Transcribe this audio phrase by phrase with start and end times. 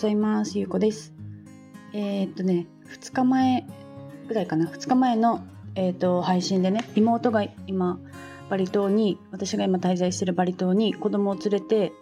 [0.00, 0.58] ざいます。
[0.58, 1.12] ゆうこです。
[1.92, 3.66] えー、っとね、2日前
[4.28, 7.98] ぐらいかな、2日前の、えー、っと配信でね、妹が今、
[8.48, 11.92] バリ島に、私が今滞在してるバリ島に子供を連れて、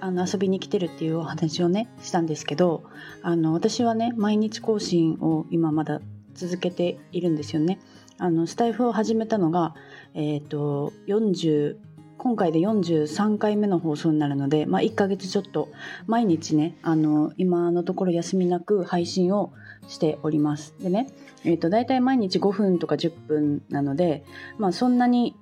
[0.00, 2.82] あの遊びに来てるっていうお話をねしたんですけど
[3.22, 6.00] あの私はね毎日更新を今まだ
[6.34, 7.78] 続けているんですよね。
[8.18, 9.76] あのスタイフを始めたのが、
[10.14, 11.76] えーと、40
[12.22, 15.70] 今回で43回目の放送になるので、まあ、1ヶ月ちょっと
[16.06, 19.52] 毎日ねあの今のところ休みなく配信を
[19.88, 20.72] しております。
[20.80, 21.08] でね、
[21.42, 24.22] えーと、大体毎日5分とか10分なので、
[24.56, 25.34] まあ、そんなに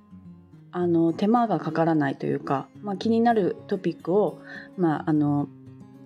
[0.71, 4.41] あの手間がかからないというか、まあ、気になるトピックを、
[4.75, 5.49] まあ、あの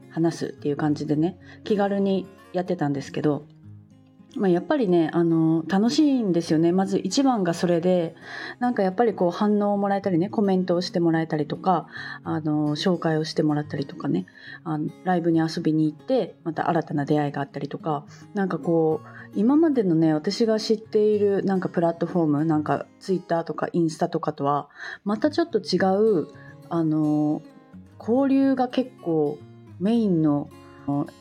[0.10, 3.46] 話すっていう感じでね気軽にやってたんですけど
[4.36, 6.72] まあ、やっぱりねあの楽しいんですよね。
[6.74, 8.16] まず一番がそれで
[8.60, 11.88] なんかやっぱりこう反応をもらえたりねコメントをしてもらえたりとか
[12.24, 14.26] あの紹介をしてもらったりとかね
[14.66, 24.70] あのライブに遊びに行ってまた新たな出会いがあったりとかなんかこう今までのね私が知っているなんかプラットフォームなんかツイッターとかインスタとかとは
[25.06, 25.80] またちょっと違
[26.24, 26.28] う
[26.70, 27.42] あの
[28.00, 29.38] 交流が結構
[29.80, 30.50] メインの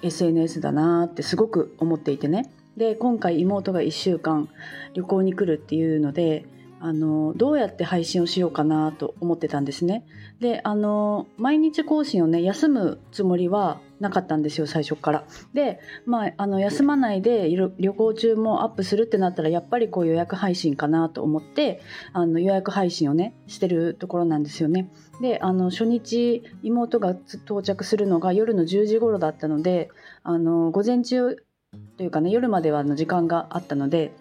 [0.02, 2.50] SNS だなってすごく思っていてね。
[2.76, 4.48] で今回妹が1週間
[4.94, 6.46] 旅行に来るっていうので
[6.84, 10.04] あのどうやって配信をしようかなと思ってたんですね。
[10.38, 15.24] であの毎日更新をね休むつもりはなかったんですよ最初から。
[15.54, 21.80] で、まあ、あの休まないで旅行中もアップするってなったらやっぱりこう予約配信かなと思って
[22.12, 24.90] あの予約配信をねしてるところなんですよね。
[25.22, 27.12] であの初日妹が
[27.46, 29.88] 到着するのが夜の10時頃だったので
[30.22, 31.38] あの午前中
[31.96, 34.12] というかね夜まではの時間があったので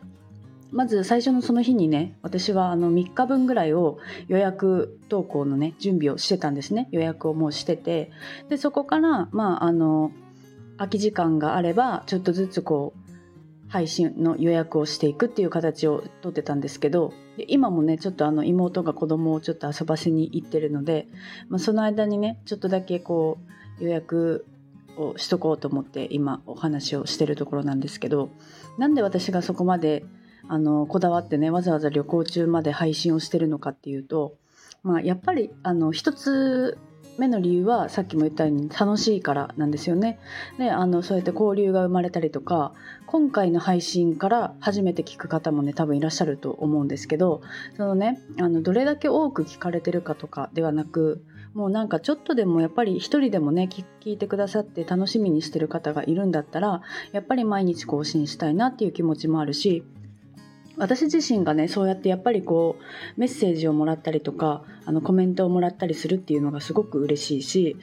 [0.72, 6.90] まず最初のその日にね私はあの3日分ぐらいを予約投稿のね準備をしてたんですね。
[6.92, 8.12] 予約をもうしてて
[8.50, 10.12] でそこからまああの
[10.78, 13.04] 空き時間があればちょっとずつこう
[13.70, 17.14] 配信の予約をしていくっていう形をとってたんですけど
[17.48, 21.08] 今もねちょっとあの妹が子供をちょっと遊ばせに行ってるので、
[21.50, 23.40] まあ、その間にねちょっとだけこ
[23.80, 24.46] う予約
[24.98, 28.30] をしとこうと思って今お話をしてるところなんですけど
[28.78, 30.06] なんで私がそこまで
[30.48, 34.36] あのこだわってねわざわざ旅行中まで配信をしてるのかっていうと、
[34.84, 36.78] まあ、やっぱりあの一つ
[37.18, 40.20] 目の理由はさっきも言ったように楽しいからなんですよね。
[40.58, 42.74] であのそうやって交流が生まれたりとか
[43.06, 47.42] 今回の配信から初めて聞く方もね多分いらっしゃると思うんですけど
[47.78, 51.24] そのねあのどれだけ多く聞かれてるかとかではなく
[51.54, 56.82] もうなんかちょっとでもやっぱり一人でもね聞いてくださって楽しみにしてる方がいるんだったら
[57.12, 59.84] やっぱり毎日更新したいなっていう気持ちもあるし
[60.78, 67.78] 私自身がねそうやってやっぱりこうメッセージをもらったりとかあのコメントをもらったりするっていうのがすごく嬉しいし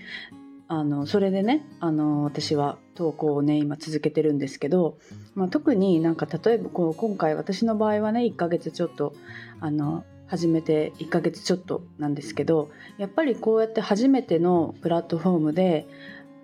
[0.67, 4.99] あのそれでねあの私は投稿をね今続けてるんですけど、
[5.35, 9.15] まあ、特になんか例えばこう今回私の場合はね1ヶ月ちょっと
[9.61, 15.89] あの始めて1ヶ月ちょっとなんですけどやっぱりこうやって初めてのプラットフォームで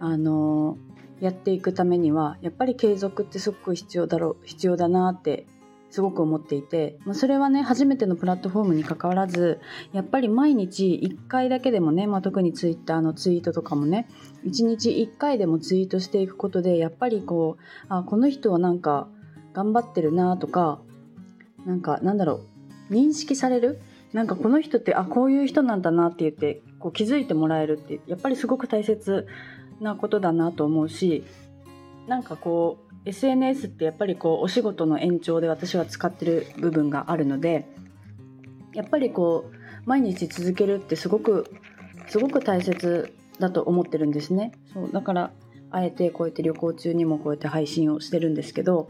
[0.01, 0.77] あの
[1.21, 5.47] やっていくためにはやっぱり継続ってすごく必要だろう必要だなって
[5.89, 9.61] すごく思っていて、まあ、それはね初めてのプラットフォームにかかわらず
[9.93, 14.09] やっぱり毎日1回だけでもね、まあ、特にツイッターのツイートとかもね
[14.45, 19.07] 1日1回でもツイートしていくことでやっぱりこうあこの人はなんか
[19.53, 20.81] 頑張ってるなとか
[21.65, 22.56] なんかなんだろう
[22.91, 23.81] 認識される？
[24.13, 29.27] なんかこの人ってあこういう人なんだなって言ってこう気づいてもらえるってやっぱりすごく大切
[29.81, 31.25] なことだなと思うし
[32.07, 37.67] なんかこう SNS ってやっぱりこうお仕事の延長で私は使ってる部分があるので
[38.75, 41.53] やっぱりこう毎日続けるってすごく
[42.09, 44.53] すごく大切だと思ってるんですね。
[44.73, 45.33] そうだから
[45.71, 48.89] あえてこうやって旅行中にもこうやって配信をしてるんですけど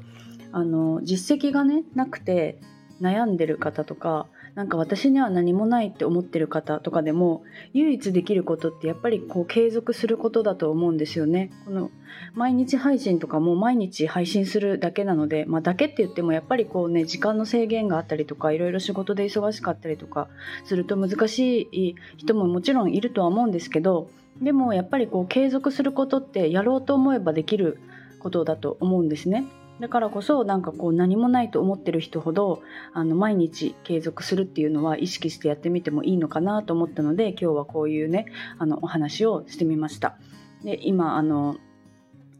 [0.53, 2.61] あの実績がねなくて
[3.01, 7.43] 悩んでる方とかなんか私には何もないって思ってる方とかでも
[7.75, 11.51] 唯一できることってやっぱりこう継続することだと思うんですよね。
[11.67, 11.91] この
[12.35, 20.29] 毎日配信とかも毎日配信するだけなので、まあ、だけって言ってもやっぱりこうね時間の制限があったりとかいろいろ仕事で忙しかったりとか
[20.65, 24.09] すると難しい人ももちろんいるとは思うんですけど
[24.41, 27.79] でもやっぱりこう継続することってやろうと思えばできる
[28.19, 29.45] ことだと思うんですね。
[29.81, 32.63] だからこそなんかこう何もないと思ってる人ほど
[32.93, 38.27] あの毎日継続するっていうのは意識してやってみてもいいのかなと思ったので今日はこういうね
[38.59, 40.17] あのお話をしてみました。
[40.65, 41.57] で今あの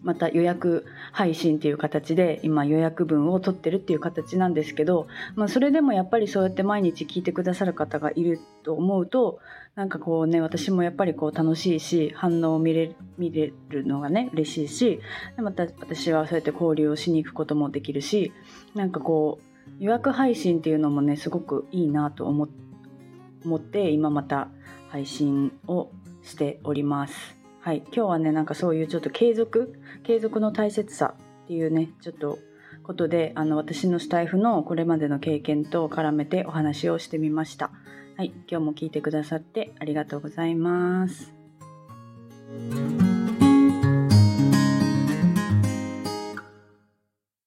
[0.07, 9.41] また予約配信っていう形で今予約分を取ってるっていう形なんですけど、まあ、それでもやっぱりそうやって毎日聞いてくださる方がいると思うと
[9.75, 15.01] なんかこうね私もやっぱりこう楽しいし反応を見れ見れるのがね嬉しいし
[15.39, 18.33] また私はそうやって交流をしに行くこともできるし
[18.77, 24.51] なんかこう予約配信っていうのもねすごくいいなと思って今また
[24.89, 25.91] 配信を
[26.23, 27.37] しております。
[27.67, 29.75] はい、今日はねなんかそういうちょっと継続
[30.05, 32.39] 継続の大切さっていうねちょっと
[32.85, 37.73] ことであの私のスタイフのこれまでの経験と絡めてお話をしてみました。
[38.17, 41.35] はい、今日も聞いてくださってありがとうございます。